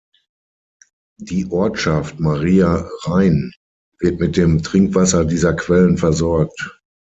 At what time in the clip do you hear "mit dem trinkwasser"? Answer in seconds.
4.19-5.25